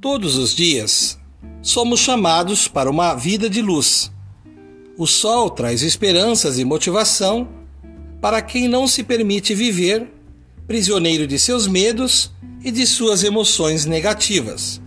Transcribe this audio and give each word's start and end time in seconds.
Todos 0.00 0.38
os 0.38 0.54
dias 0.54 1.18
somos 1.60 2.00
chamados 2.00 2.66
para 2.66 2.90
uma 2.90 3.14
vida 3.14 3.50
de 3.50 3.60
luz. 3.60 4.10
O 4.96 5.06
sol 5.06 5.50
traz 5.50 5.82
esperanças 5.82 6.58
e 6.58 6.64
motivação 6.64 7.46
para 8.18 8.40
quem 8.40 8.66
não 8.66 8.88
se 8.88 9.02
permite 9.02 9.54
viver 9.54 10.10
prisioneiro 10.66 11.26
de 11.26 11.38
seus 11.38 11.66
medos 11.66 12.30
e 12.64 12.70
de 12.70 12.86
suas 12.86 13.22
emoções 13.22 13.84
negativas. 13.84 14.80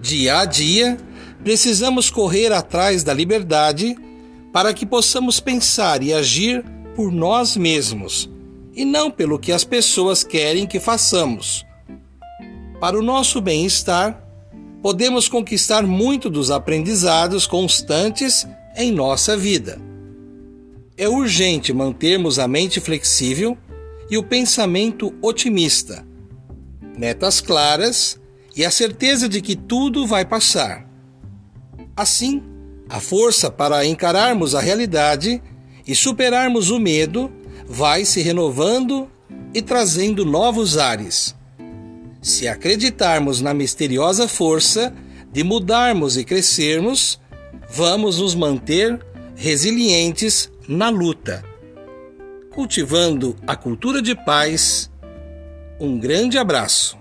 Dia 0.00 0.38
a 0.38 0.46
dia, 0.46 0.96
precisamos 1.42 2.08
correr 2.08 2.50
atrás 2.50 3.04
da 3.04 3.12
liberdade 3.12 3.94
para 4.54 4.72
que 4.72 4.86
possamos 4.86 5.38
pensar 5.38 6.02
e 6.02 6.14
agir 6.14 6.64
por 6.96 7.12
nós 7.12 7.58
mesmos 7.58 8.30
e 8.74 8.86
não 8.86 9.10
pelo 9.10 9.38
que 9.38 9.52
as 9.52 9.64
pessoas 9.64 10.24
querem 10.24 10.66
que 10.66 10.80
façamos. 10.80 11.62
Para 12.80 12.98
o 12.98 13.02
nosso 13.02 13.40
bem-estar, 13.40 14.22
podemos 14.82 15.28
conquistar 15.28 15.82
muito 15.82 16.28
dos 16.28 16.50
aprendizados 16.50 17.46
constantes 17.46 18.46
em 18.76 18.92
nossa 18.92 19.36
vida. 19.36 19.80
É 20.96 21.08
urgente 21.08 21.72
mantermos 21.72 22.38
a 22.38 22.46
mente 22.46 22.80
flexível 22.80 23.56
e 24.10 24.18
o 24.18 24.22
pensamento 24.22 25.14
otimista, 25.22 26.06
metas 26.96 27.40
claras 27.40 28.20
e 28.54 28.64
a 28.64 28.70
certeza 28.70 29.28
de 29.28 29.40
que 29.40 29.56
tudo 29.56 30.06
vai 30.06 30.24
passar. 30.24 30.88
Assim, 31.96 32.42
a 32.88 33.00
força 33.00 33.50
para 33.50 33.86
encararmos 33.86 34.54
a 34.54 34.60
realidade 34.60 35.42
e 35.86 35.94
superarmos 35.94 36.70
o 36.70 36.78
medo 36.78 37.32
vai 37.66 38.04
se 38.04 38.20
renovando 38.20 39.08
e 39.54 39.62
trazendo 39.62 40.24
novos 40.24 40.76
ares. 40.76 41.34
Se 42.24 42.48
acreditarmos 42.48 43.42
na 43.42 43.52
misteriosa 43.52 44.26
força 44.26 44.94
de 45.30 45.44
mudarmos 45.44 46.16
e 46.16 46.24
crescermos, 46.24 47.20
vamos 47.68 48.18
nos 48.18 48.34
manter 48.34 48.98
resilientes 49.36 50.50
na 50.66 50.88
luta. 50.88 51.44
Cultivando 52.50 53.36
a 53.46 53.54
cultura 53.54 54.00
de 54.00 54.14
paz, 54.14 54.90
um 55.78 55.98
grande 55.98 56.38
abraço. 56.38 56.96